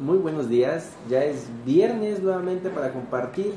[0.00, 0.90] Muy buenos días.
[1.08, 3.54] Ya es viernes nuevamente para compartir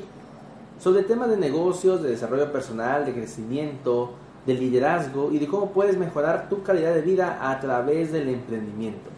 [0.78, 4.12] sobre temas de negocios, de desarrollo personal, de crecimiento,
[4.46, 9.10] de liderazgo y de cómo puedes mejorar tu calidad de vida a través del emprendimiento.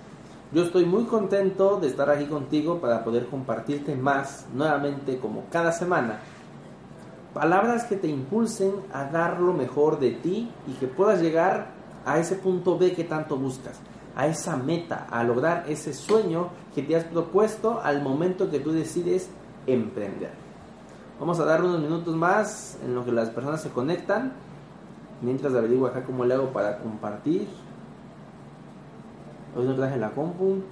[0.55, 5.73] Yo estoy muy contento de estar aquí contigo para poder compartirte más nuevamente como cada
[5.73, 6.21] semana.
[7.35, 11.67] Palabras que te impulsen a dar lo mejor de ti y que puedas llegar
[12.07, 13.79] a ese punto B que tanto buscas
[14.17, 18.73] a esa meta, a lograr ese sueño que te has propuesto al momento que tú
[18.73, 19.29] decides
[19.67, 20.33] emprender.
[21.19, 24.33] Vamos a dar unos minutos más en lo que las personas se conectan,
[25.21, 27.49] mientras averiguo acá cómo le hago para compartir.
[29.57, 30.63] Hoy no traje la compu.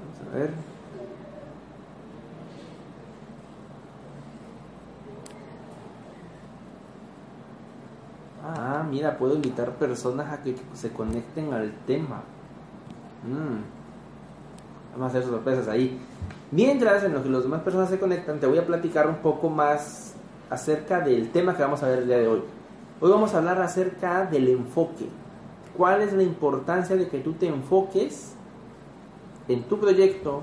[0.00, 0.73] Vamos a ver.
[8.84, 12.22] Ah, mira, puedo invitar personas a que se conecten al tema.
[13.26, 13.62] Mm.
[14.92, 15.98] Vamos a hacer sorpresas ahí.
[16.50, 19.48] Mientras, en lo que las demás personas se conectan, te voy a platicar un poco
[19.48, 20.12] más
[20.50, 22.42] acerca del tema que vamos a ver el día de hoy.
[23.00, 25.08] Hoy vamos a hablar acerca del enfoque.
[25.78, 28.34] ¿Cuál es la importancia de que tú te enfoques
[29.48, 30.42] en tu proyecto,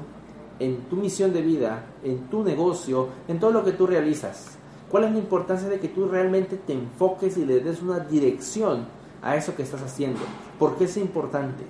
[0.57, 4.57] en tu misión de vida, en tu negocio, en todo lo que tú realizas?
[4.91, 8.85] ¿Cuál es la importancia de que tú realmente te enfoques y le des una dirección
[9.21, 10.19] a eso que estás haciendo?
[10.59, 11.63] ¿Por qué es importante?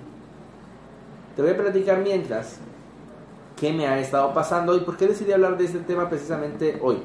[1.36, 2.58] Te voy a platicar mientras
[3.56, 6.98] qué me ha estado pasando y por qué decidí hablar de este tema precisamente hoy.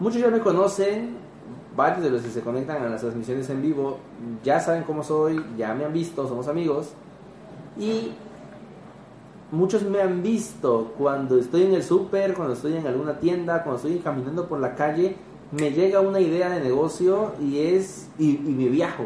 [0.00, 1.18] Muchos ya me conocen,
[1.76, 3.98] varios de los que se conectan a las transmisiones en vivo
[4.42, 6.92] ya saben cómo soy, ya me han visto, somos amigos.
[7.78, 8.12] Y
[9.56, 13.76] muchos me han visto cuando estoy en el súper, cuando estoy en alguna tienda, cuando
[13.76, 15.16] estoy caminando por la calle,
[15.50, 19.04] me llega una idea de negocio y es y, me viajo.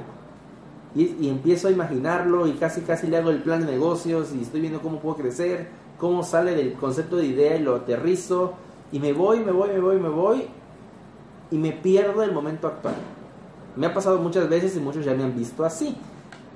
[0.94, 4.60] Y, empiezo a imaginarlo y casi casi le hago el plan de negocios y estoy
[4.60, 8.54] viendo cómo puedo crecer, cómo sale del concepto de idea y lo aterrizo
[8.90, 10.44] y me voy, me voy, me voy, me voy
[11.50, 12.96] y me pierdo el momento actual.
[13.76, 15.96] Me ha pasado muchas veces y muchos ya me han visto así.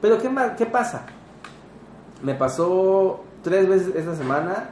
[0.00, 0.28] Pero ¿qué,
[0.59, 1.06] qué pasa?
[2.22, 4.71] Me pasó tres veces esta semana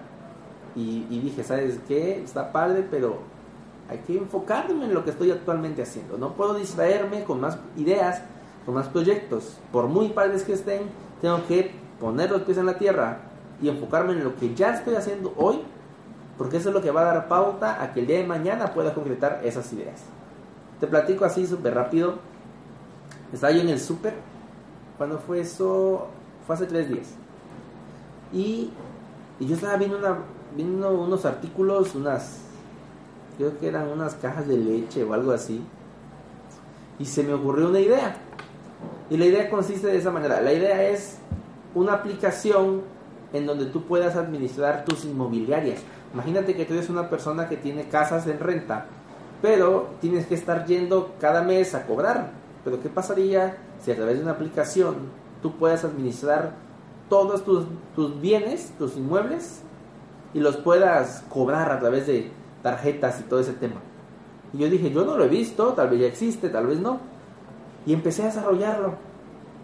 [0.75, 2.23] y, dije, ¿sabes qué?
[2.25, 3.19] Está padre, pero
[3.89, 6.17] hay que enfocarme en lo que estoy actualmente haciendo.
[6.17, 8.23] No puedo distraerme con más ideas,
[8.65, 9.59] con más proyectos.
[9.71, 10.85] Por muy padres que estén,
[11.21, 13.19] tengo que poner los pies en la tierra
[13.61, 15.61] y enfocarme en lo que ya estoy haciendo hoy,
[16.39, 18.73] porque eso es lo que va a dar pauta a que el día de mañana
[18.73, 20.01] pueda concretar esas ideas.
[20.81, 22.15] Te platico así súper rápido.
[23.33, 24.15] Estaba yo en el súper.
[24.97, 26.09] ¿Cuándo fue eso?
[26.47, 27.22] Fue hace tres días.
[28.33, 28.71] Y,
[29.41, 29.99] yo estaba viendo,
[30.91, 32.41] unos artículos, unas,
[33.37, 35.63] creo que eran unas cajas de leche o algo así.
[36.99, 38.17] Y se me ocurrió una idea.
[39.11, 40.41] Y la idea consiste de esa manera.
[40.41, 41.19] La idea es
[41.75, 42.83] una aplicación
[43.33, 45.81] en donde tú puedas administrar tus inmobiliarias.
[46.15, 48.87] Imagínate que tú eres una persona que tiene casas en renta,
[49.41, 52.31] pero tienes que estar yendo cada mes a cobrar.
[52.65, 54.97] Pero ¿qué pasaría si a través de una aplicación
[55.41, 56.53] tú puedas administrar
[57.13, 59.61] todos tus, bienes, tus inmuebles,
[60.33, 62.31] y los puedas cobrar a través de
[62.63, 63.83] tarjetas y todo ese tema.
[64.55, 67.01] Y yo dije, yo no lo he visto, tal vez ya existe, tal vez no.
[67.85, 68.95] Y empecé a desarrollarlo.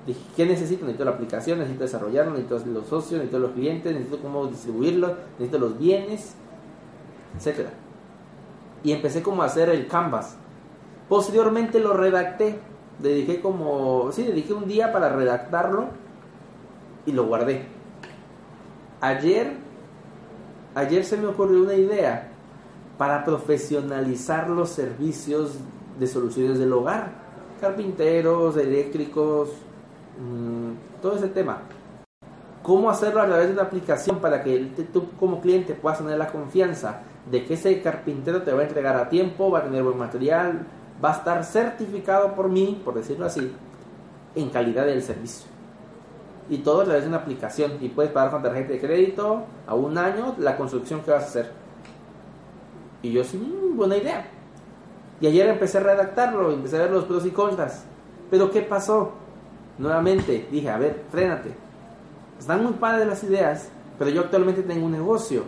[0.07, 0.83] Dije, ¿qué necesito?
[0.83, 5.59] Necesito la aplicación, necesito desarrollarlo, necesito los socios, necesito los clientes, necesito cómo distribuirlo, necesito
[5.59, 6.35] los bienes,
[7.39, 7.71] etc.
[8.85, 10.37] Y empecé como a hacer el canvas.
[11.09, 12.59] Posteriormente lo redacté.
[12.99, 16.08] Dediqué como, sí, dediqué un día para redactarlo
[17.09, 17.63] y lo guardé.
[19.01, 19.55] Ayer,
[20.75, 22.29] ayer se me ocurrió una idea
[22.99, 25.55] para profesionalizar los servicios
[25.99, 27.13] de soluciones del hogar,
[27.61, 29.49] carpinteros, eléctricos,
[30.21, 31.63] mm, todo ese tema.
[32.63, 34.59] ¿Cómo hacerlo a través de una aplicación para que
[34.93, 38.97] tú como cliente puedas tener la confianza de que ese carpintero te va a entregar
[38.97, 40.67] a tiempo, va a tener buen material,
[41.03, 43.51] va a estar certificado por mí, por decirlo así,
[44.35, 45.58] en calidad del servicio?
[46.49, 49.75] Y todo a través de una aplicación y puedes pagar con tarjeta de crédito a
[49.75, 51.53] un año la construcción que vas a hacer.
[53.03, 54.27] Y yo sí, mm, buena idea.
[55.21, 57.85] Y ayer empecé a redactarlo, empecé a ver los pros y contras.
[58.31, 59.13] Pero ¿qué pasó?
[59.79, 61.51] Nuevamente dije, a ver, frénate.
[62.39, 63.69] Están muy padres las ideas,
[63.99, 65.43] pero yo actualmente tengo un negocio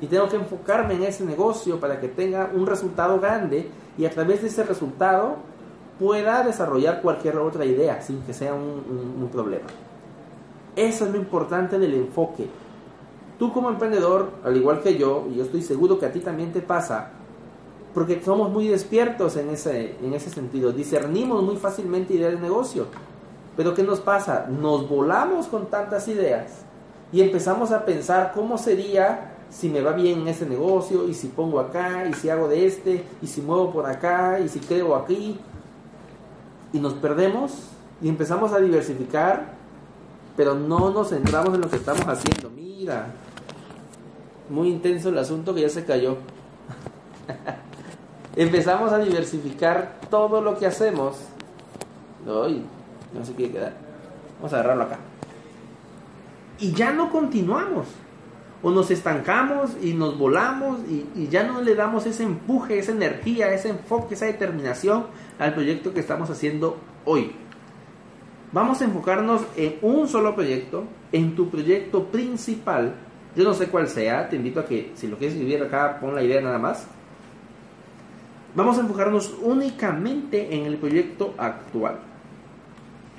[0.00, 4.10] y tengo que enfocarme en ese negocio para que tenga un resultado grande y a
[4.10, 5.36] través de ese resultado
[5.98, 9.66] pueda desarrollar cualquier otra idea sin que sea un problema.
[10.78, 12.46] Eso es lo importante del enfoque.
[13.36, 16.52] Tú como emprendedor, al igual que yo, y yo estoy seguro que a ti también
[16.52, 17.10] te pasa,
[17.92, 22.86] porque somos muy despiertos en ese, en ese sentido, discernimos muy fácilmente ideas de negocio.
[23.56, 24.46] Pero ¿qué nos pasa?
[24.48, 26.62] Nos volamos con tantas ideas
[27.10, 31.26] y empezamos a pensar cómo sería si me va bien en ese negocio y si
[31.26, 34.94] pongo acá y si hago de este y si muevo por acá y si creo
[34.94, 35.40] aquí
[36.72, 37.70] y nos perdemos
[38.00, 39.57] y empezamos a diversificar
[40.38, 42.48] pero no nos centramos en lo que estamos haciendo.
[42.48, 43.08] Mira.
[44.48, 46.16] Muy intenso el asunto que ya se cayó.
[48.36, 51.16] Empezamos a diversificar todo lo que hacemos.
[52.26, 52.64] Ay,
[53.12, 53.88] no sé qué quedar
[54.38, 54.98] vamos a agarrarlo acá.
[56.58, 57.86] Y ya no continuamos.
[58.60, 63.52] O nos estancamos y nos volamos y, ya no le damos ese empuje, esa energía,
[63.52, 65.06] ese enfoque, esa determinación
[65.38, 67.30] al proyecto que estamos haciendo hoy.
[68.50, 72.94] Vamos a enfocarnos en un solo proyecto, en tu proyecto principal.
[73.36, 76.14] Yo no sé cuál sea, te invito a que si lo quieres escribir acá, pon
[76.14, 76.86] la idea nada más.
[78.54, 81.98] Vamos a enfocarnos únicamente en el proyecto actual.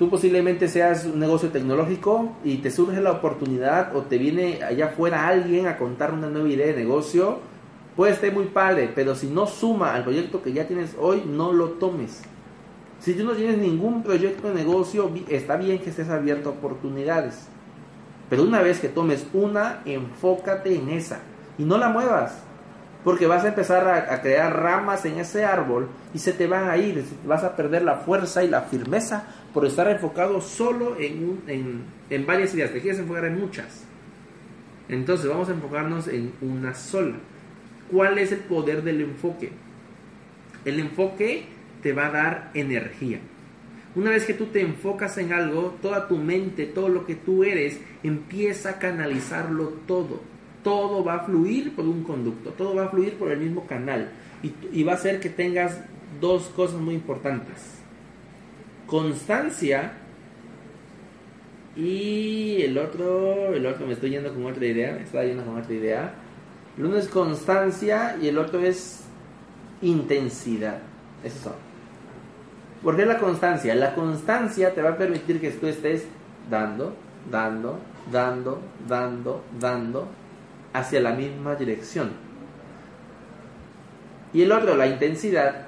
[0.00, 4.86] Tú posiblemente seas un negocio tecnológico y te surge la oportunidad o te viene allá
[4.86, 7.38] afuera alguien a contar una nueva idea de negocio.
[7.94, 11.52] Puede estar muy padre, pero si no suma al proyecto que ya tienes hoy, no
[11.52, 12.22] lo tomes.
[13.00, 17.48] Si tú no tienes ningún proyecto de negocio, está bien que estés abierto a oportunidades.
[18.28, 21.20] Pero una vez que tomes una, enfócate en esa
[21.58, 22.42] y no la muevas.
[23.02, 26.76] Porque vas a empezar a, crear ramas en ese árbol y se te van a
[26.76, 29.24] ir, vas a perder la fuerza y la firmeza
[29.54, 32.70] por estar enfocado solo en, en, en varias ideas.
[32.70, 33.84] Te quieres enfocar en muchas.
[34.90, 37.16] Entonces vamos a enfocarnos en una sola.
[37.90, 39.52] ¿Cuál es el poder del enfoque?
[40.66, 41.46] El enfoque
[41.82, 43.20] te va a dar energía.
[43.94, 47.42] Una vez que tú te enfocas en algo, toda tu mente, todo lo que tú
[47.42, 50.20] eres, empieza a canalizarlo todo.
[50.62, 54.10] Todo va a fluir por un conducto, todo va a fluir por el mismo canal.
[54.42, 55.80] Y, va a hacer que tengas
[56.20, 57.80] dos cosas muy importantes
[58.90, 59.92] constancia
[61.76, 65.58] y el otro, el otro me estoy yendo con otra idea, me estaba yendo con
[65.58, 66.12] otra idea.
[66.76, 69.04] El uno es constancia y el otro es
[69.80, 70.80] intensidad.
[71.22, 71.52] Esos
[72.80, 72.84] son.
[72.84, 73.74] ¿Por qué la constancia?
[73.74, 76.06] La constancia te va a permitir que tú estés
[76.50, 76.94] dando,
[77.30, 77.78] dando,
[78.10, 80.08] dando, dando, dando
[80.72, 82.10] hacia la misma dirección.
[84.32, 85.66] Y el otro, la intensidad,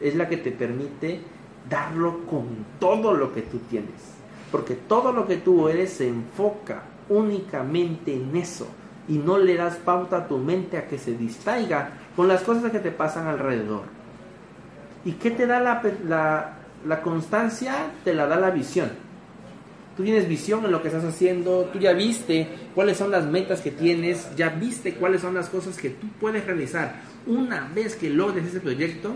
[0.00, 1.20] es la que te permite
[1.68, 2.46] darlo con
[2.78, 4.14] todo lo que tú tienes.
[4.52, 8.66] Porque todo lo que tú eres se enfoca únicamente en eso
[9.08, 12.70] y no le das pauta a tu mente a que se distraiga con las cosas
[12.70, 13.95] que te pasan alrededor.
[15.06, 17.92] ¿Y qué te da la, la, la constancia?
[18.04, 18.90] Te la da la visión.
[19.96, 23.62] Tú tienes visión en lo que estás haciendo, tú ya viste cuáles son las metas
[23.62, 28.10] que tienes, ya viste cuáles son las cosas que tú puedes realizar una vez que
[28.10, 29.14] logres ese proyecto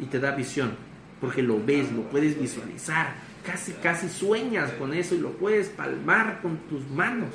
[0.00, 0.70] y te da visión
[1.20, 3.14] porque lo ves, lo puedes visualizar,
[3.44, 7.30] casi casi sueñas con eso y lo puedes palmar con tus manos.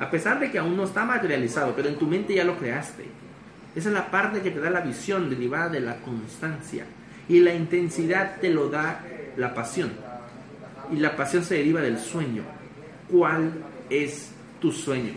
[0.00, 3.17] A pesar de que aún no está materializado, pero en tu mente ya lo creaste.
[3.78, 6.84] Esa es la parte que te da la visión derivada de la constancia.
[7.28, 9.04] Y la intensidad te lo da
[9.36, 9.92] la pasión.
[10.90, 12.42] Y la pasión se deriva del sueño.
[13.08, 13.52] ¿Cuál
[13.88, 15.12] es tu sueño?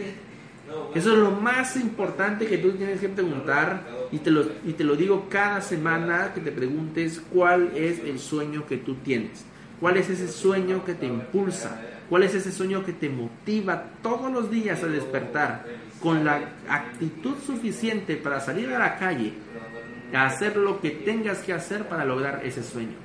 [0.94, 3.81] Eso es lo más importante que tú tienes que preguntar
[4.12, 8.19] y te, lo, y te lo digo cada semana que te preguntes cuál es el
[8.19, 9.44] sueño que tú tienes.
[9.81, 11.81] ¿Cuál es ese sueño que te impulsa?
[12.10, 15.66] ¿Cuál es ese sueño que te motiva todos los días a despertar
[16.02, 19.33] con la actitud suficiente para salir a la calle,
[20.14, 22.95] a hacer lo que tengas que hacer para lograr ese sueño?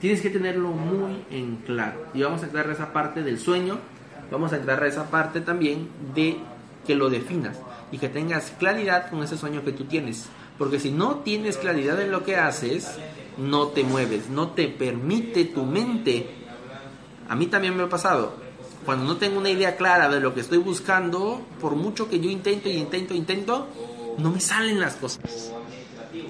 [0.00, 2.06] Tienes que tenerlo muy en claro.
[2.14, 3.78] Y vamos a aclarar esa parte del sueño
[4.30, 6.36] vamos a entrar a esa parte también de
[6.86, 7.58] que lo definas
[7.90, 10.26] y que tengas claridad con ese sueño que tú tienes.
[10.58, 12.98] Porque si no tienes claridad en lo que haces,
[13.38, 16.26] no te mueves, no te permite tu mente.
[17.28, 18.34] A mí también me ha pasado.
[18.84, 22.30] Cuando no tengo una idea clara de lo que estoy buscando, por mucho que yo
[22.30, 23.68] intento y intento, intento,
[24.18, 25.52] no me salen las cosas.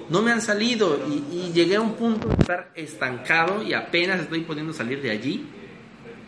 [0.09, 4.21] No me han salido y, y llegué a un punto de estar estancado y apenas
[4.21, 5.45] estoy pudiendo salir de allí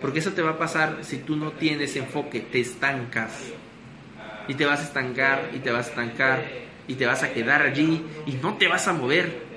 [0.01, 3.31] porque eso te va a pasar si tú no tienes enfoque, te estancas.
[4.47, 6.43] Y te vas a estancar, y te vas a estancar,
[6.87, 9.50] y te vas a quedar allí, y no te vas a mover.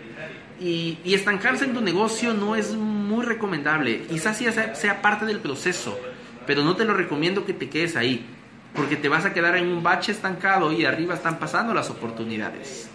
[0.60, 4.02] Y, estancarse en tu negocio no es muy recomendable.
[4.02, 5.98] Quizás sea, sea parte del proceso,
[6.46, 8.24] pero no te lo recomiendo que te quedes ahí,
[8.74, 12.88] porque te vas a quedar en un bache estancado y arriba están pasando las oportunidades.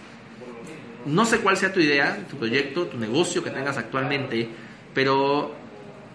[1.05, 4.49] No sé cuál sea tu idea, tu proyecto, tu negocio que tengas actualmente,
[4.93, 5.53] pero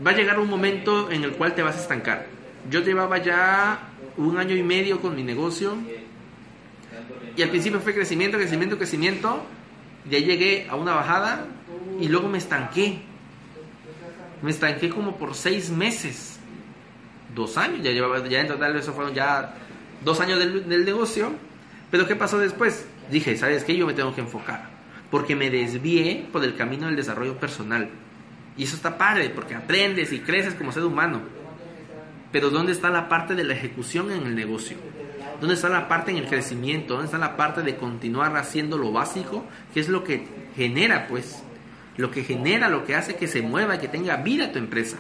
[0.05, 2.27] va a llegar un momento en el cual te vas a estancar.
[2.71, 5.77] Yo llevaba ya un año y medio con mi negocio
[7.37, 9.45] y al principio fue crecimiento, crecimiento, crecimiento.
[10.11, 11.47] Ya llegué a una bajada
[12.01, 13.01] y luego me estanqué.
[14.43, 16.39] Me estanqué como por seis meses.
[17.35, 19.55] dos años, ya llevaba, ya en total eso fueron ya
[20.05, 21.33] dos años del, del negocio.
[21.91, 22.87] Pero ¿qué pasó después?
[23.11, 23.77] Dije, ¿sabes qué?
[23.77, 24.71] Yo me tengo que enfocar.
[25.11, 27.89] Porque me desvié por el camino del desarrollo personal.
[28.57, 31.21] Y eso está padre, porque aprendes y creces como ser humano.
[32.31, 34.77] Pero ¿dónde está la parte de la ejecución en el negocio?
[35.41, 36.95] ¿Dónde está la parte en el crecimiento?
[36.95, 39.45] ¿Dónde está la parte de continuar haciendo lo básico?
[39.73, 40.27] Que es lo que
[40.57, 41.43] genera, pues,
[41.97, 44.99] lo que genera, lo que hace que se mueva, que tenga vida tu empresa.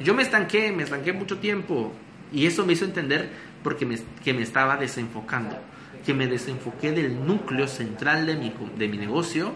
[0.00, 1.92] Yo me estanqué, me estanqué mucho tiempo
[2.32, 3.30] y eso me hizo entender
[3.62, 5.56] porque me, que me estaba desenfocando,
[6.04, 9.52] que me desenfoqué del núcleo central de mi, de mi negocio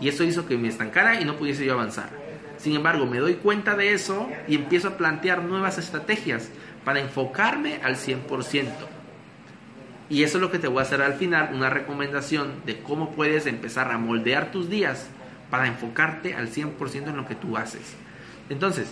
[0.00, 2.10] y eso hizo que me estancara y no pudiese yo avanzar.
[2.56, 6.48] Sin embargo, me doy cuenta de eso y empiezo a plantear nuevas estrategias
[6.84, 8.68] para enfocarme al 100%.
[10.10, 13.12] Y eso es lo que te voy a hacer al final, una recomendación de cómo
[13.12, 15.06] puedes empezar a moldear tus días
[15.50, 17.94] para enfocarte al 100% en lo que tú haces.
[18.48, 18.88] Entonces,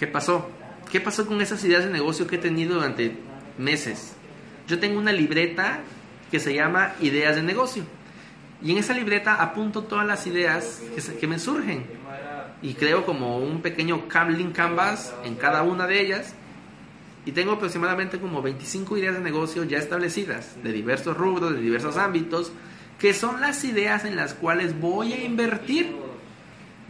[0.00, 0.50] ¿qué pasó?
[0.90, 3.16] ¿Qué pasó con esas ideas de negocio que he tenido durante
[3.56, 4.14] meses?
[4.66, 5.78] Yo tengo una libreta
[6.30, 7.84] que se llama Ideas de Negocio.
[8.62, 10.82] Y en esa libreta apunto todas las ideas
[11.20, 11.84] que, me surgen.
[12.62, 16.34] Y creo como un pequeño canvas en cada una de ellas
[17.26, 21.96] y tengo aproximadamente como 25 ideas de negocio ya establecidas, de diversos rubros, de diversos
[21.96, 22.52] ámbitos,
[23.00, 25.94] que son las ideas en las cuales voy a invertir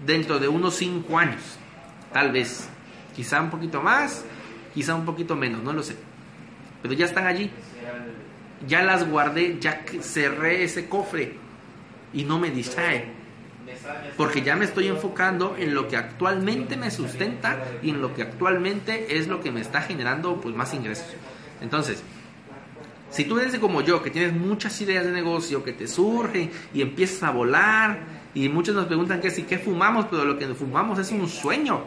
[0.05, 1.41] dentro de unos 5 años,
[2.13, 2.69] tal vez,
[3.17, 4.25] quizá un poquito más,
[4.75, 5.97] quizá un poquito menos, no lo sé,
[6.83, 7.51] pero ya están allí,
[8.69, 11.35] ya las guardé, ya cerré ese cofre
[12.13, 13.07] y no me distrae
[14.17, 18.23] porque ya me estoy enfocando en lo que actualmente me sustenta y en lo que
[18.23, 21.07] actualmente es lo que me está generando pues más ingresos.
[21.61, 22.03] Entonces,
[23.11, 26.83] si tú eres como yo, que tienes muchas ideas de negocio, que te surgen y
[26.83, 27.99] empiezas a volar,
[28.35, 31.85] y muchos nos preguntan que si qué fumamos, pero lo que fumamos es un sueño,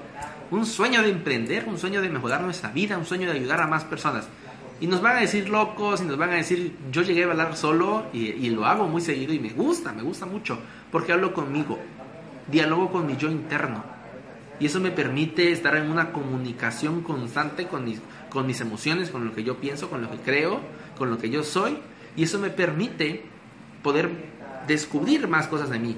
[0.49, 3.67] un sueño de emprender, un sueño de mejorar nuestra vida, un sueño de ayudar a
[3.67, 4.27] más personas.
[4.81, 7.55] Y nos van a decir locos y nos van a decir, yo llegué a bailar
[7.57, 10.57] solo y, y lo hago muy seguido y me gusta, me gusta mucho,
[10.91, 11.77] porque hablo conmigo,
[12.49, 13.83] dialogo con mi yo interno.
[14.59, 19.25] Y eso me permite estar en una comunicación constante con mis, con mis emociones, con
[19.25, 20.59] lo que yo pienso, con lo que creo,
[20.97, 21.77] con lo que yo soy.
[22.17, 23.23] Y eso me permite
[23.81, 24.09] poder
[24.67, 25.95] descubrir más cosas de mí.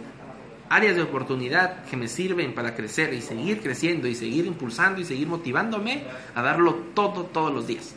[0.70, 5.06] Áreas de oportunidad que me sirven para crecer y seguir creciendo y seguir impulsando y
[5.06, 6.04] seguir motivándome
[6.36, 7.96] a darlo todo todos los días.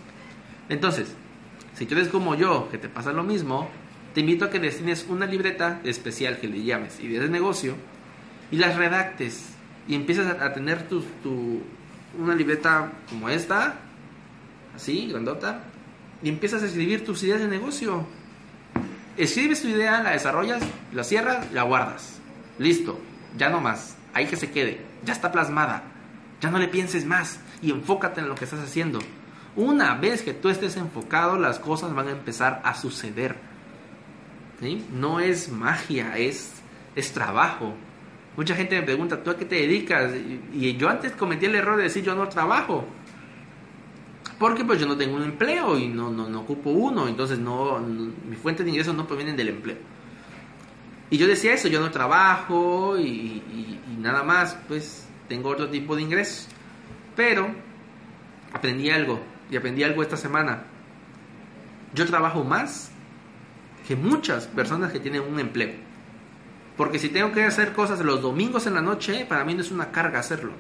[0.69, 1.15] Entonces,
[1.75, 3.69] si tú eres como yo, que te pasa lo mismo,
[4.15, 7.75] te invito a que destines una libreta especial que le llames ideas de negocio
[8.51, 9.47] y las redactes
[9.89, 11.61] y empiezas a, tener tu, tu,
[12.19, 13.77] una libreta como esta,
[14.75, 15.65] así, grandota,
[16.23, 18.07] y empiezas a escribir tus ideas de negocio.
[19.17, 22.21] Escribes tu idea, la desarrollas, la cierras, la guardas.
[22.59, 22.99] Listo,
[23.37, 25.83] ya no más, ahí que se quede, ya está plasmada,
[26.41, 29.01] ya no le pienses más y enfócate en lo que estás haciendo.
[29.57, 33.37] Una vez que tú estés enfocado, las cosas van a empezar a suceder.
[34.93, 36.53] No es magia, es,
[36.97, 37.75] es trabajo.
[38.37, 40.13] Mucha gente me pregunta, ¿tú a qué te dedicas?
[40.53, 42.85] Y yo antes cometí el error de decir yo no trabajo.
[44.39, 48.35] Porque pues yo no tengo un empleo y no, no, ocupo uno, entonces no, mi
[48.35, 49.77] fuente de ingresos no provienen del empleo.
[51.11, 53.43] Y yo decía eso, yo no trabajo y
[53.99, 56.49] nada más, pues tengo otro tipo de ingresos.
[57.17, 57.49] Pero
[58.53, 59.21] aprendí algo,
[59.51, 60.65] y aprendí algo esta semana.
[61.95, 62.91] Yo trabajo más
[63.87, 65.73] que muchas personas que tienen un empleo.
[66.77, 69.71] Porque si tengo que hacer cosas los domingos en la noche, para mí no es
[69.71, 70.53] una carga hacerlo.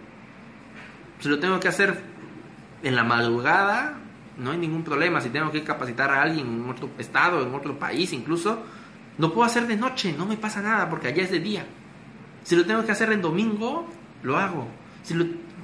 [1.18, 1.98] Si lo tengo que hacer
[2.82, 3.98] en la madrugada,
[4.38, 5.20] no hay ningún problema.
[5.20, 8.62] Si tengo que capacitar a alguien en otro estado, en otro país incluso,
[9.18, 11.66] no puedo hacer de noche, no me pasa nada porque allá es de día.
[12.44, 13.88] Si lo tengo que hacer en domingo,
[14.22, 14.68] lo hago.
[15.02, 15.14] Si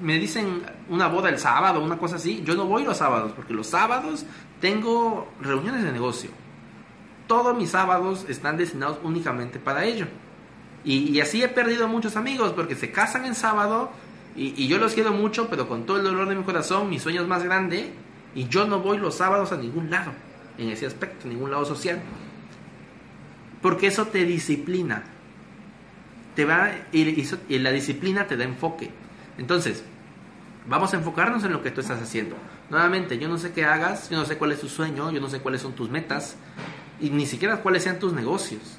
[0.00, 3.52] me dicen una boda el sábado, una cosa así, yo no voy los sábados porque
[3.52, 4.24] los sábados
[4.60, 6.30] tengo reuniones de negocio.
[7.26, 10.06] Todos mis sábados están destinados únicamente para ello.
[10.82, 13.90] Y, así he perdido muchos amigos porque se casan en sábado
[14.34, 17.22] y, yo los quiero mucho, pero con todo el dolor de mi corazón, mi sueño
[17.22, 17.92] es más grande
[18.34, 20.12] y yo no voy los sábados a ningún lado,
[20.56, 22.00] en ese aspecto, ningún lado social.
[23.60, 25.04] Porque eso te disciplina.
[26.34, 28.90] Te va, y la disciplina te da enfoque.
[29.36, 29.84] Entonces,
[30.70, 32.36] vamos a enfocarnos en lo que tú estás haciendo.
[32.70, 35.28] Nuevamente, yo no sé qué hagas, yo no sé cuál es tu sueño, yo no
[35.28, 36.36] sé cuáles son tus metas
[37.00, 38.78] y ni siquiera cuáles sean tus negocios.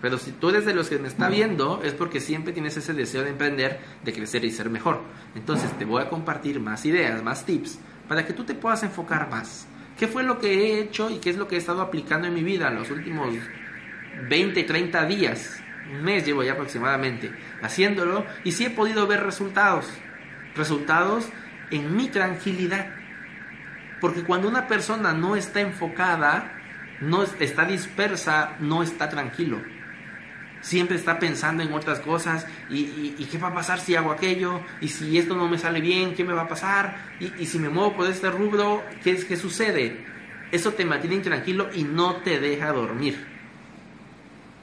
[0.00, 2.94] Pero si tú eres de los que me está viendo, es porque siempre tienes ese
[2.94, 5.02] deseo de emprender, de crecer y ser mejor.
[5.34, 9.28] Entonces te voy a compartir más ideas, más tips, para que tú te puedas enfocar
[9.28, 9.66] más.
[9.98, 12.34] ¿Qué fue lo que he hecho y qué es lo que he estado aplicando en
[12.34, 13.34] mi vida los últimos
[14.30, 15.60] 20, 30 días?
[15.92, 17.30] Un mes llevo ya aproximadamente
[17.62, 19.86] haciéndolo y sí he podido ver resultados.
[20.56, 21.28] Resultados
[21.70, 22.86] en mi tranquilidad.
[24.00, 26.52] Porque cuando una persona no está enfocada,
[27.00, 29.60] no está dispersa, no está tranquilo.
[30.60, 34.88] Siempre está pensando en otras cosas y, qué va a pasar si hago aquello y
[34.88, 37.94] si esto no me sale bien, qué me va a pasar y, si me muevo
[37.94, 40.04] por este rubro, ¿qué es que sucede?
[40.50, 43.26] Eso te mantiene intranquilo y no te deja dormir.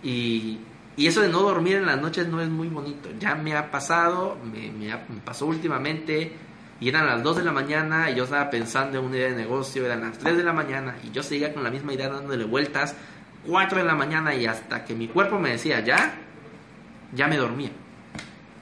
[0.01, 0.59] Y,
[0.97, 3.09] eso de no dormir en las noches no es muy bonito.
[3.19, 4.95] Ya me ha pasado, me, me
[5.25, 6.31] pasó últimamente
[6.79, 9.35] y eran las 2 de la mañana y yo estaba pensando en una idea de
[9.35, 12.43] negocio, eran las 3 de la mañana y yo seguía con la misma idea dándole
[12.45, 12.95] vueltas,
[13.47, 16.13] 4 de la mañana y hasta que mi cuerpo me decía ya,
[17.13, 17.71] ya me dormía.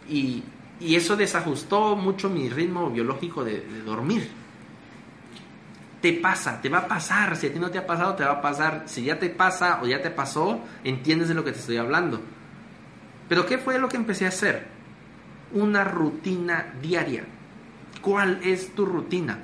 [0.09, 0.43] Y,
[0.81, 4.27] eso desajustó mucho mi ritmo biológico de dormir.
[6.01, 8.33] Te pasa, te va a pasar, si a ti no te ha pasado, te va
[8.33, 8.83] a pasar.
[8.85, 12.21] Si ya te pasa o ya te pasó, entiendes de lo que te estoy hablando.
[13.29, 14.67] Pero ¿qué fue lo que empecé a hacer?
[15.53, 17.25] Una rutina diaria
[18.01, 19.37] ¿Cuál es tu rutina?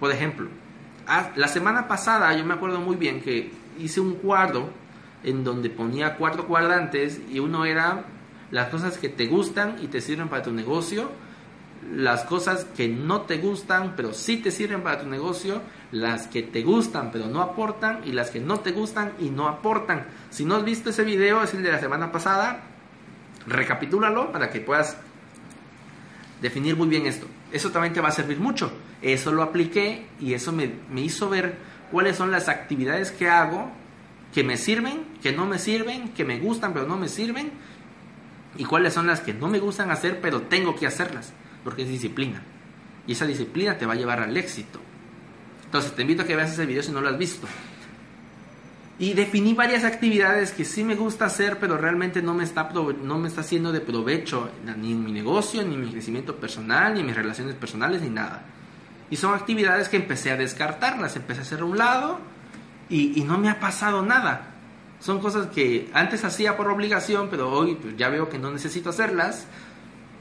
[0.00, 0.48] Por ejemplo,
[1.36, 4.70] la semana pasada yo me acuerdo muy bien que hice un cuadro
[5.22, 8.04] en donde ponía cuatro cuadrantes y uno era
[8.50, 11.10] las cosas que te gustan y te sirven para tu negocio,
[11.94, 16.42] las cosas que no te gustan pero sí te sirven para tu negocio, las que
[16.42, 20.06] te gustan pero no aportan y las que no te gustan y no aportan.
[20.30, 22.62] Si no has visto ese video, es el de la semana pasada,
[23.46, 24.96] recapitúlalo para que puedas
[26.42, 27.26] definir muy bien esto.
[27.52, 28.72] Eso también te va a servir mucho.
[29.02, 31.56] Eso lo apliqué y eso me, hizo ver
[31.90, 33.70] cuáles son las actividades que hago
[34.34, 37.50] que me sirven, que no me sirven, que me gustan pero no me sirven
[38.56, 41.32] y cuáles son las que no me gustan hacer pero tengo que hacerlas
[41.64, 42.42] porque es disciplina
[43.06, 44.80] y esa disciplina te va a llevar al éxito.
[45.64, 47.46] Entonces te invito a que veas ese video si no lo has visto.
[48.98, 53.18] Y definí varias actividades que sí me gusta hacer, pero realmente no me está, no
[53.18, 57.00] me está haciendo de provecho ni en mi negocio, ni en mi crecimiento personal, ni
[57.00, 58.42] en mis relaciones personales, ni nada.
[59.10, 62.18] Y son actividades que empecé a descartarlas, empecé a hacer a un lado
[62.90, 64.48] y, no me ha pasado nada.
[65.00, 68.90] Son cosas que antes hacía por obligación, pero hoy pues, ya veo que no necesito
[68.90, 69.46] hacerlas,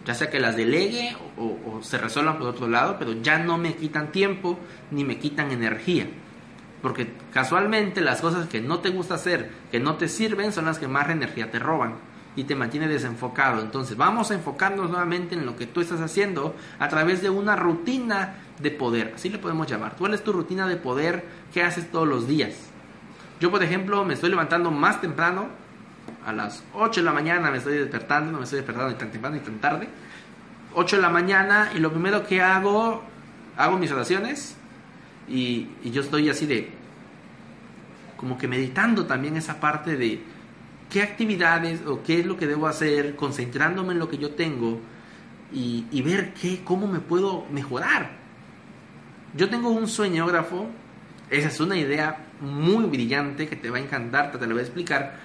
[0.09, 3.75] ya sea que las delegue o, se resuelvan por otro lado, pero ya no me
[3.75, 4.57] quitan tiempo
[4.89, 6.07] ni me quitan energía.
[6.81, 10.79] Porque casualmente las cosas que no te gusta hacer, que no te sirven, son las
[10.79, 11.93] que más energía te roban
[12.35, 13.61] y te mantiene desenfocado.
[13.61, 17.55] Entonces vamos a enfocarnos nuevamente en lo que tú estás haciendo a través de una
[17.55, 19.13] rutina de poder.
[19.13, 19.95] Así le podemos llamar.
[19.95, 22.55] ¿Cuál es tu rutina de poder que haces todos los días?
[23.39, 25.49] Yo, por ejemplo, me estoy levantando más temprano.
[26.25, 28.31] A las 8 de la mañana me estoy despertando.
[28.31, 29.87] No me estoy despertando ni tan temprano ni tan tarde.
[30.73, 33.03] 8 de la mañana y lo primero que hago,
[33.57, 34.55] hago mis oraciones
[35.27, 36.69] y, yo estoy así de,
[38.17, 40.21] como que meditando también esa parte de
[40.89, 44.79] qué actividades o qué es lo que debo hacer, concentrándome en lo que yo tengo
[45.51, 48.11] y, ver qué, cómo me puedo mejorar.
[49.35, 50.67] Yo tengo un sueñógrafo,
[51.29, 54.65] esa es una idea muy brillante que te va a encantar, te, lo voy a
[54.65, 55.19] explicar,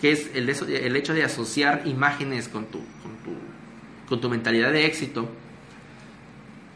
[0.00, 4.72] que es el, el hecho de asociar imágenes con tu, con tu, con tu mentalidad
[4.72, 5.28] de éxito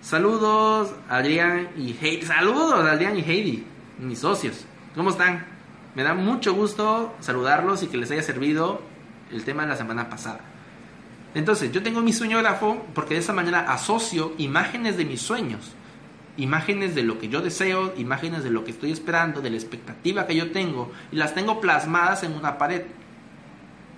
[0.02, 2.26] Saludos, Adrián y Heidi.
[2.26, 3.64] Saludos, Adrián y Heidi,
[4.00, 4.66] mis socios.
[4.96, 5.46] ¿Cómo están?
[5.94, 8.82] Me da mucho gusto saludarlos y que les haya servido
[9.30, 10.40] el tema de la semana pasada.
[11.36, 15.70] Entonces, yo tengo mi sueñógrafo porque de esa manera asocio imágenes de mis sueños,
[16.36, 20.26] imágenes de lo que yo deseo, imágenes de lo que estoy esperando, de la expectativa
[20.26, 22.82] que yo tengo, y las tengo plasmadas en una pared.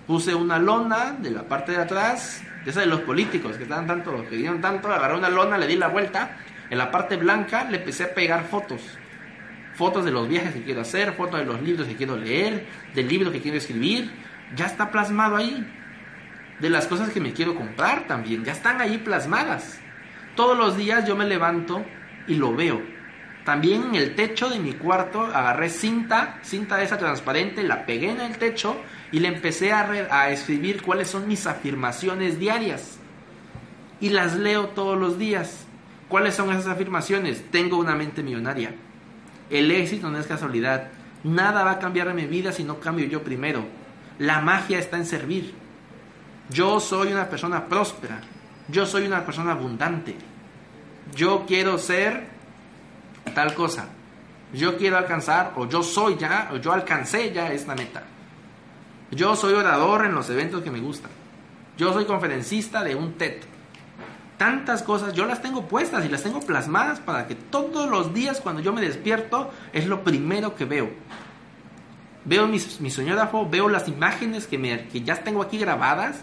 [0.07, 4.25] Puse una lona de la parte de atrás esa de los políticos que estaban tanto,
[4.27, 6.37] que dieron tanto, agarré una lona, le di la vuelta,
[6.69, 8.81] en la parte blanca le empecé a pegar fotos.
[9.75, 13.07] Fotos de los viajes que quiero hacer, fotos de los libros que quiero leer, del
[13.07, 14.11] libro que quiero escribir,
[14.55, 15.65] ya está plasmado ahí.
[16.59, 19.79] De las cosas que me quiero comprar también, ya están ahí plasmadas.
[20.35, 21.85] Todos los días yo me levanto
[22.27, 22.94] y lo veo.
[23.45, 28.19] También en el techo de mi cuarto agarré cinta, cinta esa transparente, la pegué en
[28.19, 28.75] el techo
[29.11, 32.97] y le empecé a, a escribir cuáles son mis afirmaciones diarias.
[34.01, 35.67] Y las leo todos los días.
[36.09, 37.49] ¿Cuáles son esas afirmaciones?
[37.51, 38.73] Tengo una mente millonaria.
[39.51, 40.89] El éxito no es casualidad.
[41.23, 43.63] Nada va a cambiar en mi vida si no cambio yo primero.
[44.17, 45.53] La magia está en servir.
[46.49, 48.21] Yo soy una persona próspera.
[48.69, 50.15] Yo soy una persona abundante.
[51.15, 52.34] Yo quiero ser
[53.35, 53.85] tal cosa.
[54.51, 58.03] Yo quiero alcanzar, o yo soy ya, o yo alcancé ya esta meta.
[59.11, 61.11] Yo soy orador en los eventos que me gustan.
[61.77, 63.43] Yo soy conferencista de un TED.
[64.37, 68.41] Tantas cosas, yo las tengo puestas y las tengo plasmadas para que todos los días
[68.41, 70.89] cuando yo me despierto es lo primero que veo.
[72.25, 76.21] Veo mi, mi soñógrafo, veo las imágenes que, me, que ya tengo aquí grabadas,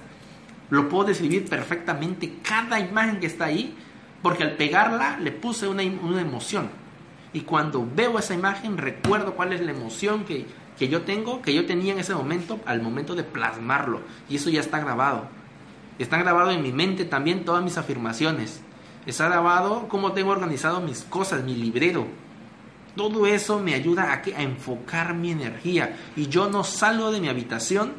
[0.68, 3.76] lo puedo describir perfectamente, cada imagen que está ahí,
[4.22, 6.70] Porque al pegarla le puse una, una emoción.
[7.32, 10.46] Y cuando veo esa imagen recuerdo cuál es la emoción que,
[10.78, 14.00] que yo tengo, que yo tenía en ese momento, al momento de plasmarlo.
[14.28, 15.28] Y eso ya está grabado.
[15.98, 18.60] Está grabado en mi mente también todas mis afirmaciones.
[19.06, 22.06] Está grabado cómo tengo organizado mis cosas, mi librero.
[22.96, 25.96] Todo eso me ayuda a, a enfocar mi energía.
[26.16, 27.92] Y yo no salgo de mi habitación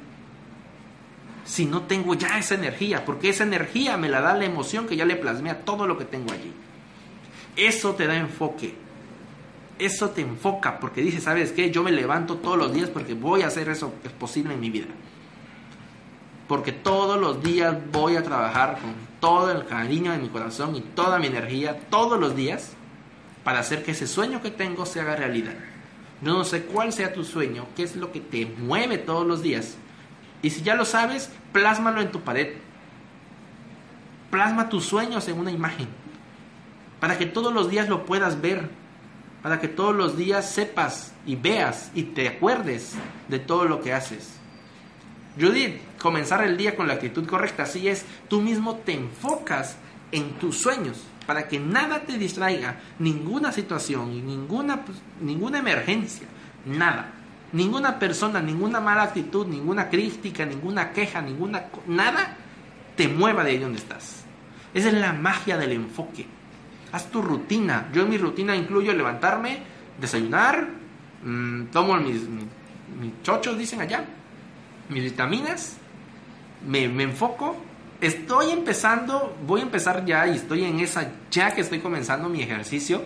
[1.44, 4.96] si no tengo ya esa energía, porque esa energía me la da la emoción que
[4.96, 6.54] ya le plasmé a todo lo que tengo allí.
[7.56, 8.83] Eso te da enfoque.
[9.80, 11.72] Eso te enfoca porque dices, ¿sabes qué?
[11.72, 14.60] Yo me levanto todos los días porque voy a hacer eso que es posible en
[14.60, 14.88] mi vida.
[16.48, 20.82] Porque todos los días voy a trabajar con todo el cariño de mi corazón y
[20.82, 22.74] toda mi energía, todos los días,
[23.44, 25.54] para hacer que ese sueño que tengo se haga realidad.
[26.22, 29.42] Yo no sé cuál sea tu sueño, qué es lo que te mueve todos los
[29.42, 29.76] días.
[30.42, 32.54] Y si ya lo sabes, plásmalo en tu pared.
[34.30, 35.88] Plasma tus sueños en una imagen.
[37.00, 38.70] Para que todos los días lo puedas ver.
[39.44, 42.94] Para que todos los días sepas y veas y te acuerdes
[43.28, 44.40] de todo lo que haces.
[45.40, 49.76] Judith, comenzar el día con la actitud correcta, así es, tú mismo te enfocas
[50.12, 56.28] en tus sueños para que nada te distraiga, ninguna situación, ninguna, pues, ninguna emergencia,
[56.66, 57.12] nada.
[57.52, 62.36] Ninguna persona, ninguna mala actitud, ninguna crítica, ninguna queja, ninguna nada
[62.96, 64.24] te mueva de ahí donde estás.
[64.74, 66.26] Esa es la magia del enfoque.
[66.94, 67.90] Haz tu rutina.
[67.92, 69.58] Yo en mi rutina incluyo levantarme,
[70.00, 70.70] desayunar,
[71.24, 74.06] mmm, tomo mis, mis, chochos, dicen allá,
[74.90, 75.78] mis vitaminas,
[76.68, 77.58] me, me enfoco.
[78.00, 82.44] Estoy empezando, voy a empezar ya y estoy en esa, ya que estoy comenzando mi
[82.44, 83.02] ejercicio,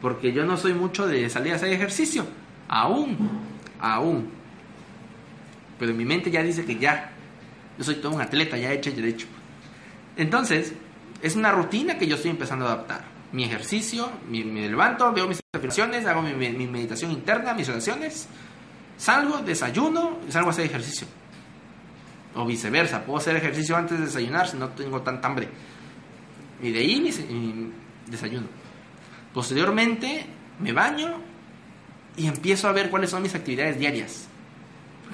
[0.00, 2.26] porque yo no soy mucho de salir a hacer ejercicio,
[2.68, 3.16] aún
[3.80, 4.30] aún.
[5.78, 7.10] Pero mi mente ya dice que ya,
[7.76, 9.26] yo soy todo un atleta, ya hecho y derecho.
[10.16, 10.72] Entonces,
[11.20, 13.13] es una rutina que yo estoy empezando a adaptar.
[13.34, 18.28] Mi ejercicio, me levanto, veo mis afirmaciones, hago mi, mi, meditación interna, mis oraciones,
[18.96, 21.06] salgo, desayuno y salgo a hacer ejercicio.
[22.36, 25.48] O viceversa, puedo hacer ejercicio antes de desayunar si no tengo tanta hambre.
[26.62, 27.72] Y de ahí mi
[28.06, 28.46] desayuno.
[29.32, 30.26] Posteriormente
[30.60, 31.20] me baño,
[32.16, 34.28] y empiezo a ver cuáles son mis actividades diarias.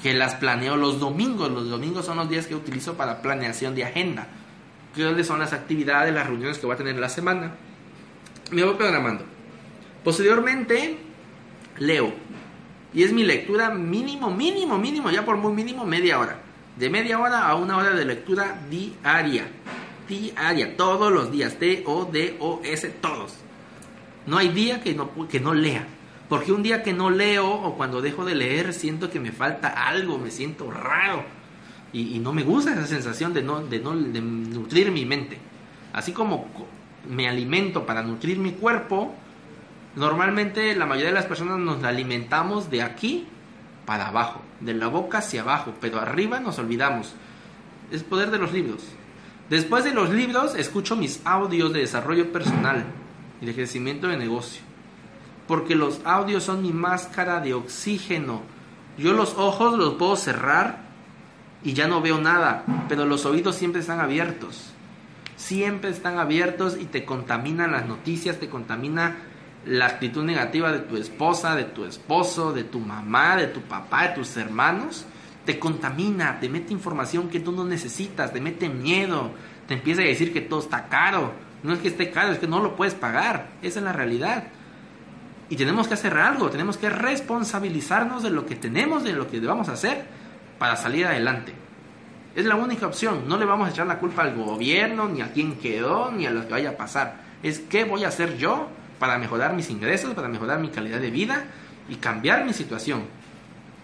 [0.02, 1.50] Que las planeo los domingos.
[1.50, 4.26] Los domingos son los días que utilizo para planeación de agenda.
[4.94, 7.52] ¿Cuáles son las actividades, las reuniones que voy a tener en la semana?
[8.50, 9.24] Me voy programando.
[10.02, 10.98] Posteriormente,
[11.78, 12.12] leo.
[12.92, 16.40] Y es mi lectura mínimo, mínimo, mínimo, ya por muy mínimo, media hora.
[16.76, 19.46] De media hora a una hora de lectura diaria.
[20.08, 21.58] Diaria, todos los días.
[21.58, 23.34] T-O-D-O-S, todos.
[24.26, 25.86] No hay día que no, que no lea.
[26.28, 29.68] Porque un día que no leo o cuando dejo de leer siento que me falta
[29.88, 31.24] algo, me siento raro.
[31.92, 35.38] Y, no me gusta esa sensación de no, de no de nutrir mi mente.
[35.92, 36.46] Así como
[37.08, 39.14] me alimento para nutrir mi cuerpo,
[39.96, 43.26] normalmente la mayoría de las personas nos alimentamos de aquí
[43.86, 47.14] para abajo, de la boca hacia abajo, pero arriba nos olvidamos.
[47.90, 48.82] Es poder de los libros.
[49.48, 52.84] Después de los libros, escucho mis audios de desarrollo personal
[53.40, 54.70] y de crecimiento de negocio
[55.50, 58.40] porque los audios son mi máscara de oxígeno.
[58.96, 60.78] Yo los ojos los puedo cerrar
[61.64, 64.69] y ya no veo nada, pero los oídos siempre están abiertos.
[65.40, 69.16] Siempre están abiertos y te contaminan las noticias, te contamina
[69.64, 74.08] la actitud negativa de tu esposa, de tu esposo, de tu mamá, de tu papá,
[74.08, 75.06] de tus hermanos.
[75.46, 79.30] Te contamina, te mete información que tú no necesitas, te mete miedo,
[79.66, 81.32] te empieza a decir que todo está caro.
[81.62, 83.48] No es que esté caro, es que no lo puedes pagar.
[83.62, 84.44] Esa es la realidad.
[85.48, 89.40] Y tenemos que hacer algo, tenemos que responsabilizarnos de lo que tenemos, de lo que
[89.40, 90.04] debamos hacer
[90.58, 91.54] para salir adelante.
[92.34, 95.32] Es la única opción, no le vamos a echar la culpa al gobierno, ni a
[95.32, 97.22] quien quedó, ni a lo que vaya a pasar.
[97.42, 98.68] Es qué voy a hacer yo
[99.00, 101.44] para mejorar mis ingresos, para mejorar mi calidad de vida
[101.88, 103.02] y cambiar mi situación.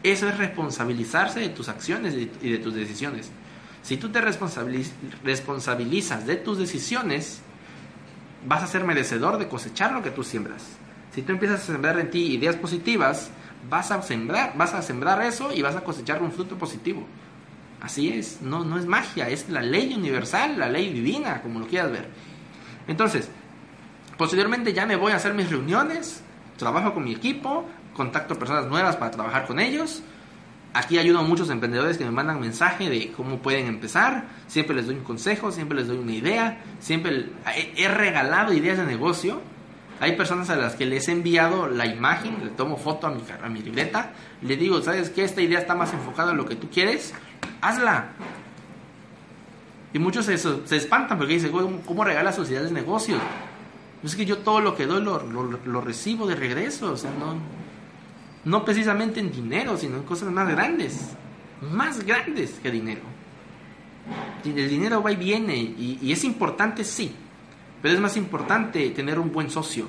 [0.03, 3.33] Eso es responsabilizarse de tus acciones y de tus decisiones.
[3.83, 7.41] Si tú te responsabilizas de tus decisiones,
[8.47, 10.65] vas a ser merecedor de cosechar lo que tú siembras.
[11.13, 13.31] Si tú empiezas a sembrar en ti ideas positivas,
[13.69, 17.05] vas a sembrar, vas a sembrar eso y vas a cosechar un fruto positivo.
[17.81, 21.67] Así es, no, no es magia, es la ley universal, la ley divina, como lo
[21.67, 22.09] quieras ver.
[22.89, 23.29] Entonces,
[24.17, 26.23] posteriormente ya me voy a hacer mis reuniones,
[26.57, 30.03] trabajo con mi equipo, contacto personas nuevas para trabajar con ellos.
[30.73, 34.27] Aquí ayudo a muchos emprendedores que me mandan mensaje de cómo pueden empezar.
[34.47, 37.31] Siempre les doy un consejo, siempre les doy una idea, siempre
[37.77, 39.41] he regalado ideas de negocio
[39.99, 43.23] hay personas a las que les he enviado la imagen, le tomo foto a mi,
[43.43, 44.13] a mi libreta,
[44.43, 45.25] le digo, ¿sabes qué?
[45.25, 47.15] Esta idea está más enfocada en lo que tú quieres,
[47.61, 48.09] hazla.
[49.93, 51.53] Y muchos se, se espantan porque dicen,
[51.87, 53.21] ¿cómo regala sus ideas de negocios?
[54.05, 57.37] Es que yo todo lo que doy lo, lo, recibo de regreso, o sea, no,
[58.45, 61.13] no precisamente en dinero, sino en cosas más grandes,
[61.73, 63.01] más grandes que dinero.
[64.45, 67.15] El dinero va y viene y, y es importante, sí,
[67.81, 69.87] pero es más importante tener un buen socio.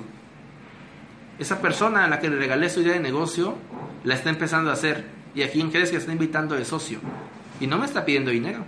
[1.38, 3.56] Esa persona a la que le regalé su idea de negocio
[4.04, 5.04] la está empezando a hacer
[5.34, 6.98] y a quién crees que está invitando de socio
[7.60, 8.64] y no me está pidiendo dinero.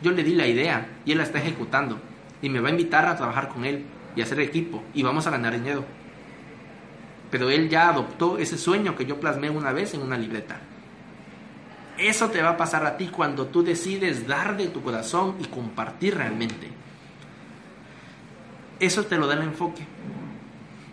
[0.00, 1.98] Yo le di la idea y él la está ejecutando
[2.40, 3.84] y me va a invitar a trabajar con él
[4.16, 5.84] y hacer equipo y vamos a ganar dinero.
[7.30, 10.60] Pero él ya adoptó ese sueño que yo plasmé una vez en una libreta.
[11.96, 15.44] Eso te va a pasar a ti cuando tú decides dar de tu corazón y
[15.44, 16.68] compartir realmente.
[18.80, 19.86] Eso te lo da el enfoque.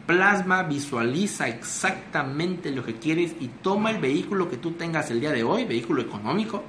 [0.05, 5.31] Plasma, visualiza exactamente lo que quieres y toma el vehículo que tú tengas el día
[5.31, 6.63] de hoy, vehículo económico,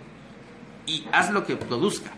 [0.86, 2.10] y haz lo que produzca.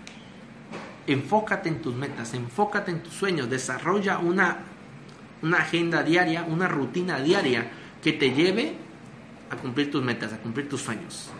[1.06, 4.58] Enfócate en tus metas, enfócate en tus sueños, desarrolla una,
[5.42, 7.70] una agenda diaria, una rutina diaria
[8.02, 8.74] que te lleve
[9.50, 11.30] a cumplir tus metas, a cumplir tus sueños.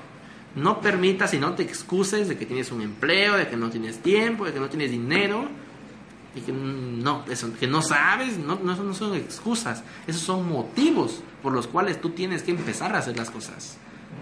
[0.54, 4.02] No permitas y no te excuses de que tienes un empleo, de que no tienes
[4.02, 5.48] tiempo, de que no tienes dinero,
[6.34, 11.22] y que no, eso, que no sabes, no, no, no son excusas, esos son motivos
[11.42, 13.76] por los cuales tú tienes que empezar a hacer las cosas.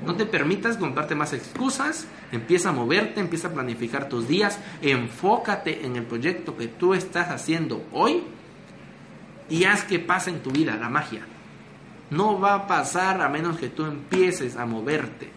[0.05, 5.85] No te permitas contarte más excusas, empieza a moverte, empieza a planificar tus días, enfócate
[5.85, 8.23] en el proyecto que tú estás haciendo hoy
[9.51, 11.27] y haz que pase en tu vida la magia.
[12.11, 15.31] No va a pasar a menos que tú empieces a moverte.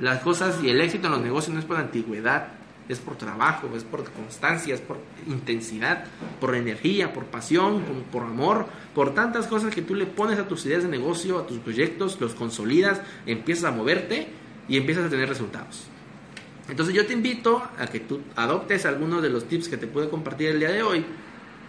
[0.00, 2.48] Las cosas y el éxito en los negocios no es por antigüedad,
[2.88, 6.04] es por trabajo, es por constancia, es por intensidad,
[6.40, 10.64] por energía, por pasión, por, amor, por tantas cosas que tú le pones a tus
[10.66, 14.28] ideas de negocio, a tus proyectos, los consolidas, empiezas a moverte
[14.68, 15.86] y empiezas a tener resultados.
[16.68, 20.10] Entonces yo te invito a que tú adoptes algunos de los tips que te puedo
[20.10, 21.04] compartir el día de hoy.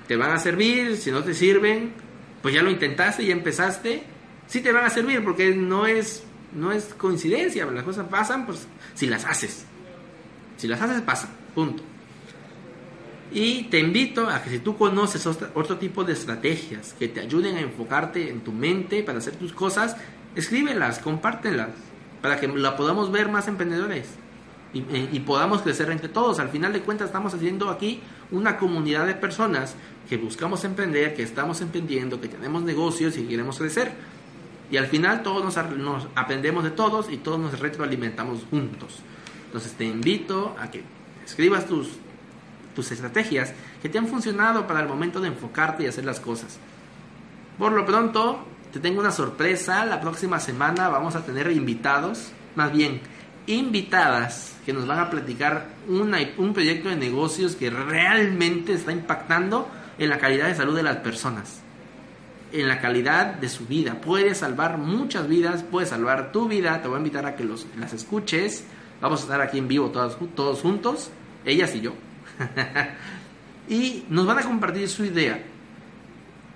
[0.07, 1.93] Te van a servir, si no te sirven,
[2.41, 4.03] pues ya lo intentaste, y empezaste.
[4.47, 8.67] Sí te van a servir porque no es, no es coincidencia, las cosas pasan pues
[8.95, 9.65] si las haces.
[10.59, 11.29] Si las haces, pasa.
[11.55, 11.81] Punto.
[13.31, 17.55] Y te invito a que si tú conoces otro tipo de estrategias que te ayuden
[17.55, 19.95] a enfocarte en tu mente para hacer tus cosas,
[20.35, 21.69] escríbelas, compártelas,
[22.21, 24.07] para que la podamos ver más emprendedores
[24.73, 26.39] y, y, podamos crecer entre todos.
[26.39, 29.75] Al final de cuentas estamos haciendo aquí una comunidad de personas
[30.09, 33.91] que buscamos emprender, que estamos emprendiendo, que tenemos negocios y queremos crecer.
[34.69, 38.99] Y al final todos nos, nos aprendemos de todos y todos nos retroalimentamos juntos.
[39.49, 40.83] Entonces te invito a que
[41.25, 41.89] escribas tus,
[42.75, 46.59] tus estrategias que te han funcionado para el momento de enfocarte y hacer las cosas.
[47.57, 49.85] Por lo pronto, te tengo una sorpresa.
[49.85, 53.01] La próxima semana vamos a tener invitados, más bien
[53.47, 60.09] invitadas, que nos van a platicar un proyecto de negocios que realmente está impactando en
[60.09, 61.59] la calidad de salud de las personas.
[62.51, 63.99] En la calidad de su vida.
[63.99, 66.83] Puede salvar muchas vidas, puede salvar tu vida.
[66.83, 68.63] Te voy a invitar a que los, las escuches
[69.01, 71.09] Vamos a estar aquí en vivo todos, todos juntos,
[71.45, 71.93] ellas y yo.
[73.69, 75.41] y nos van a compartir su idea.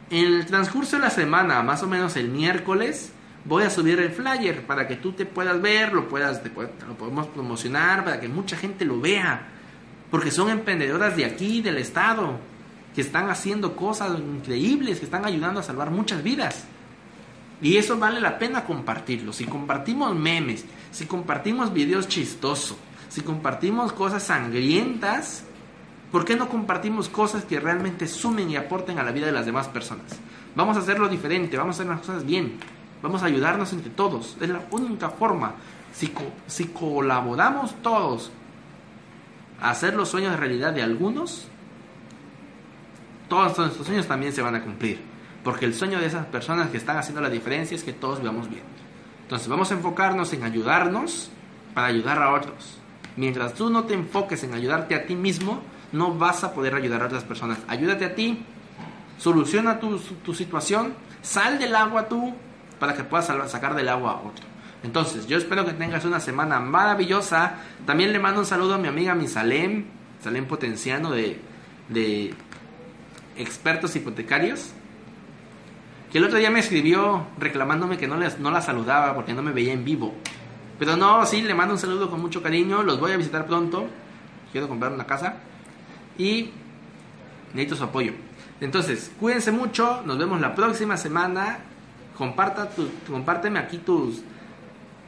[0.10, 3.12] En el transcurso de la semana, más o menos el miércoles,
[3.45, 6.41] voy a subir el flyer para que tú te puedas ver, lo puedas,
[6.88, 9.47] lo podemos promocionar, para que mucha gente lo vea.
[10.12, 12.38] Porque son emprendedoras de aquí, del estado,
[12.93, 16.65] que están haciendo cosas increíbles, que están ayudando a salvar muchas vidas.
[17.63, 19.32] Y eso vale la pena compartirlo.
[19.32, 25.45] Si compartimos memes, si compartimos videos chistosos, si compartimos cosas sangrientas,
[26.12, 29.45] ¿por qué no compartimos cosas que realmente sumen y aporten a la vida de las
[29.45, 30.19] demás personas?
[30.56, 32.60] Vamos a hacerlo diferente, vamos a hacer las cosas bien,
[33.02, 34.36] vamos a ayudarnos entre todos.
[34.41, 35.54] Es la única forma.
[35.93, 36.13] Si,
[36.47, 38.30] si colaboramos todos
[39.62, 41.47] a hacer los sueños de realidad de algunos,
[43.30, 45.12] todos nuestros sueños también se van a cumplir.
[45.43, 48.49] Porque el sueño de esas personas que están haciendo la diferencia es que todos vivamos
[48.49, 48.63] bien.
[49.23, 51.29] Entonces vamos a enfocarnos en ayudarnos
[51.73, 52.77] para ayudar a otros.
[53.17, 57.03] Mientras tú no te enfoques en ayudarte a ti mismo, no vas a poder ayudar
[57.03, 57.60] a otras personas.
[57.67, 58.43] Ayúdate a ti,
[59.17, 62.34] soluciona tu, tu situación, sal del agua tú
[62.79, 64.45] para que puedas sacar del agua a otro.
[64.84, 67.56] Entonces, yo espero que tengas una semana maravillosa.
[67.86, 69.86] También le mando un saludo a mi amiga Misalem,
[70.21, 71.39] Salem Potenciano de,
[71.89, 72.34] de
[73.38, 74.73] Expertos Hipotecarios
[76.13, 79.41] que el otro día me escribió reclamándome que no, les, no la saludaba porque no
[79.41, 80.13] me veía en vivo.
[80.78, 82.84] Pero no, sí, le mando un saludo con mucho cariño.
[82.84, 83.88] Los voy a visitar pronto.
[84.52, 85.38] Quiero comprar una casa.
[86.19, 86.52] Y
[87.56, 88.13] necesito su apoyo.
[88.62, 90.04] Entonces, cuídense mucho.
[90.06, 91.62] Nos vemos la próxima semana.
[92.15, 94.21] Comparta tu, compárteme aquí tus,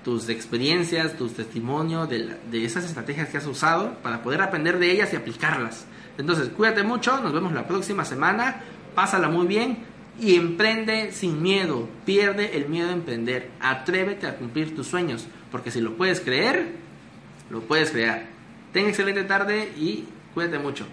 [0.04, 4.90] tus experiencias, tus testimonios de, de esas estrategias que has usado para poder aprender de
[4.90, 5.86] ellas y aplicarlas.
[6.18, 7.22] Entonces, cuídate mucho.
[7.22, 8.64] Nos vemos la próxima semana
[8.96, 9.78] pásala muy bien
[10.20, 11.88] y emprende sin miedo.
[12.06, 13.50] Pierde el miedo a emprender.
[13.60, 16.68] Atrévete a cumplir tus sueños, porque si lo puedes creer,
[17.50, 18.28] lo puedes crear.
[18.74, 20.86] Ten excelente tarde y cuídate mucho.